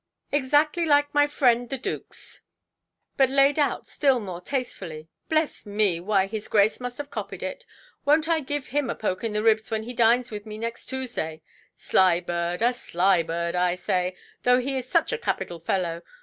[0.31, 2.39] Exactly like my friend the Dookʼs,
[3.17, 5.09] but laid out still more tastefully.
[5.29, 7.67] Bless me, why, his Grace must have copied it!
[8.07, 10.89] Wonʼt I give him a poke in the ribs when he dines with me next
[10.89, 11.43] Toosday!
[11.75, 16.01] Sly bird, a sly bird, I say, though he is such a capital fellow.